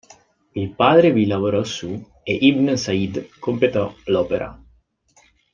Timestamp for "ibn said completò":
2.33-3.93